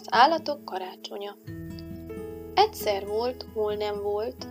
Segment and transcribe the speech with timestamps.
[0.00, 1.36] Az állatok karácsonya
[2.54, 4.46] Egyszer volt, hol nem volt,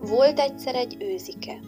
[0.00, 1.60] volt egyszer egy őzike.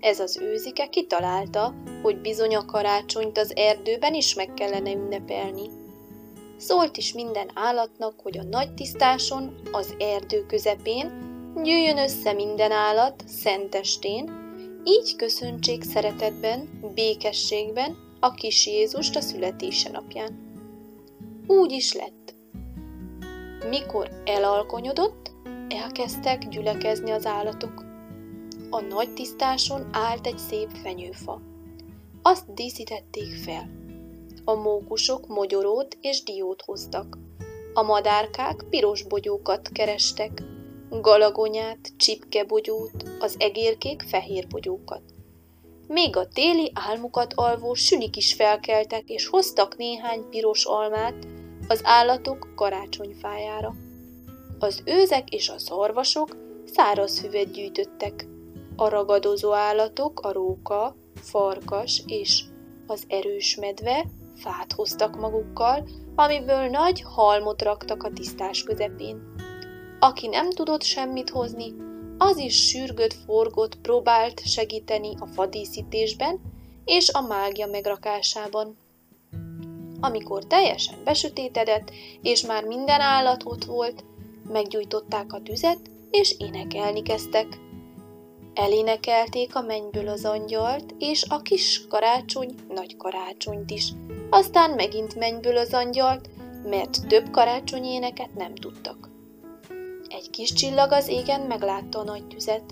[0.00, 5.70] Ez az őzike kitalálta, hogy bizony a karácsonyt az erdőben is meg kellene ünnepelni.
[6.56, 11.10] Szólt is minden állatnak, hogy a nagy tisztáson, az erdő közepén
[11.62, 14.30] gyűjjön össze minden állat szentestén,
[14.84, 20.50] így köszöntsék szeretetben, békességben a kis Jézust a születése napján.
[21.46, 22.22] Úgy is lett.
[23.68, 25.30] Mikor elalkonyodott,
[25.68, 27.84] elkezdtek gyülekezni az állatok.
[28.70, 31.40] A nagy tisztáson állt egy szép fenyőfa.
[32.22, 33.70] Azt díszítették fel.
[34.44, 37.18] A mókusok mogyorót és diót hoztak.
[37.74, 40.42] A madárkák piros bogyókat kerestek,
[40.90, 45.02] galagonyát, csipkebogyót, az egérkék fehér bogyókat.
[45.88, 51.26] Még a téli álmukat alvó sünik is felkeltek, és hoztak néhány piros almát
[51.68, 53.74] az állatok karácsonyfájára.
[54.58, 58.26] Az őzek és a szarvasok száraz füvet gyűjtöttek.
[58.76, 62.44] A ragadozó állatok, a róka, farkas és
[62.86, 69.34] az erős medve fát hoztak magukkal, amiből nagy halmot raktak a tisztás közepén.
[70.00, 71.74] Aki nem tudott semmit hozni,
[72.18, 76.40] az is sürgött, forgott, próbált segíteni a fadíszítésben
[76.84, 78.76] és a mágia megrakásában.
[80.04, 81.90] Amikor teljesen besötétedett,
[82.22, 84.04] és már minden állat ott volt,
[84.48, 85.78] meggyújtották a tüzet,
[86.10, 87.46] és énekelni kezdtek.
[88.54, 93.92] Elénekelték a mennyből az angyalt, és a kis karácsony nagy karácsonyt is.
[94.30, 96.28] Aztán megint mennyből az angyalt,
[96.64, 99.08] mert több karácsonyéneket nem tudtak.
[100.08, 102.64] Egy kis csillag az égen meglátta a nagy tüzet.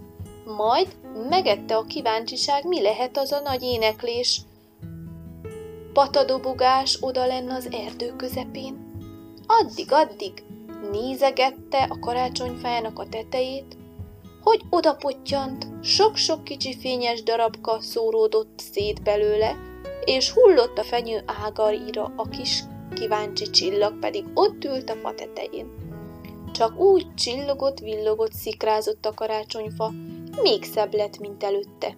[0.56, 0.96] Majd
[1.28, 4.40] megette a kíváncsiság, mi lehet az a nagy éneklés.
[5.92, 8.88] Patadobogás oda lenne az erdő közepén.
[9.46, 10.42] Addig-addig
[10.91, 13.76] nézegette a karácsonyfájának a tetejét,
[14.42, 19.56] hogy oda pottyant, sok-sok kicsi fényes darabka szóródott szét belőle,
[20.04, 22.62] és hullott a fenyő ágaira a kis
[22.94, 25.66] kíváncsi csillag pedig ott ült a fa tetején.
[26.53, 29.93] Csak úgy csillogott, villogott, szikrázott a karácsonyfa,
[30.43, 31.97] még szebb lett, mint előtte.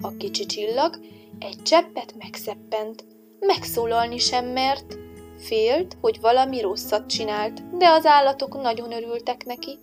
[0.00, 0.98] A kicsi csillag
[1.38, 3.04] egy cseppet megszeppent,
[3.40, 4.98] megszólalni sem mert,
[5.38, 9.78] félt, hogy valami rosszat csinált, de az állatok nagyon örültek neki.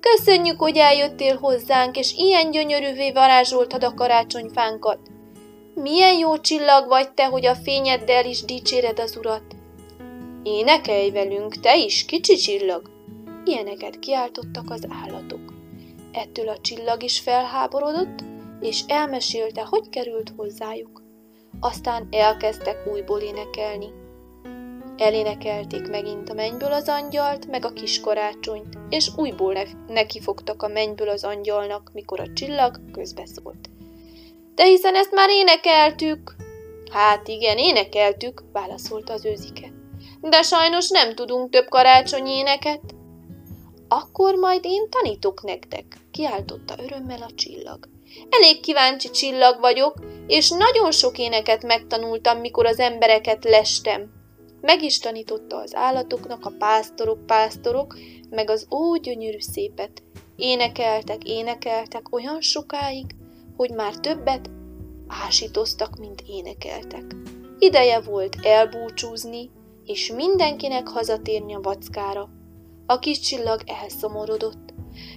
[0.00, 4.98] Köszönjük, hogy eljöttél hozzánk, és ilyen gyönyörűvé varázsoltad a karácsonyfánkat.
[5.74, 9.56] Milyen jó csillag vagy te, hogy a fényeddel is dicséred az urat.
[10.42, 12.90] Énekelj velünk, te is, kicsi csillag!
[13.44, 15.52] Ilyeneket kiáltottak az állatok.
[16.12, 18.24] Ettől a csillag is felháborodott,
[18.62, 21.02] és elmesélte, hogy került hozzájuk.
[21.60, 23.92] Aztán elkezdtek újból énekelni.
[24.96, 29.54] Elénekelték megint a mennyből az angyalt, meg a kis karácsonyt, és újból
[29.86, 33.70] nekifogtak a mennyből az angyalnak, mikor a csillag közbeszólt.
[34.54, 36.34] De hiszen ezt már énekeltük!
[36.92, 39.72] Hát igen, énekeltük, válaszolta az őzike.
[40.20, 42.80] De sajnos nem tudunk több karácsonyi éneket.
[43.88, 47.88] Akkor majd én tanítok nektek, kiáltotta örömmel a csillag.
[48.28, 49.94] Elég kíváncsi csillag vagyok,
[50.26, 54.10] és nagyon sok éneket megtanultam, mikor az embereket lestem.
[54.60, 57.98] Meg is tanította az állatoknak a pásztorok, pásztorok,
[58.30, 60.02] meg az ó gyönyörű szépet.
[60.36, 63.06] Énekeltek, énekeltek olyan sokáig,
[63.56, 64.50] hogy már többet
[65.06, 67.16] ásítoztak, mint énekeltek.
[67.58, 69.50] Ideje volt elbúcsúzni,
[69.84, 72.28] és mindenkinek hazatérni a vackára.
[72.86, 74.71] A kis csillag elszomorodott.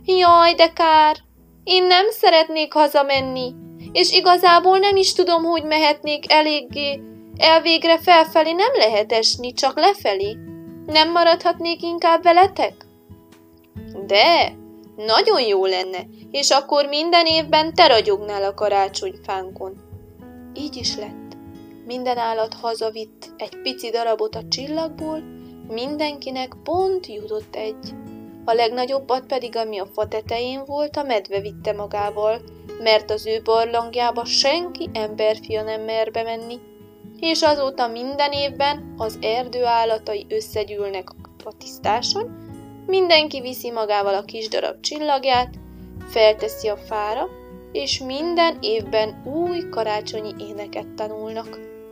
[0.05, 1.17] Jaj, de kár!
[1.63, 3.53] Én nem szeretnék hazamenni,
[3.91, 7.01] és igazából nem is tudom, hogy mehetnék eléggé.
[7.37, 10.37] Elvégre felfelé nem lehet esni, csak lefelé.
[10.85, 12.73] Nem maradhatnék inkább veletek?
[14.05, 14.53] De,
[14.95, 15.99] nagyon jó lenne,
[16.31, 19.77] és akkor minden évben te ragyognál a karácsonyfánkon.
[20.53, 21.37] Így is lett.
[21.85, 25.23] Minden állat hazavitt egy pici darabot a csillagból,
[25.67, 27.93] mindenkinek pont jutott egy.
[28.45, 32.41] A legnagyobbat pedig, ami a fa tetején volt, a medve vitte magával,
[32.83, 36.59] mert az ő barlangjába senki emberfia nem mer bemenni.
[37.19, 41.09] És azóta minden évben az erdő állatai összegyűlnek
[41.43, 42.43] a tisztáson,
[42.87, 45.55] mindenki viszi magával a kis darab csillagját,
[46.09, 47.27] felteszi a fára,
[47.71, 51.74] és minden évben új karácsonyi éneket tanulnak.